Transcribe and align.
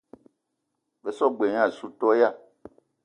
Be 1.01 1.09
so 1.17 1.25
g-beu 1.33 1.49
gne 1.51 1.61
assou 1.65 1.89
toya. 1.99 2.29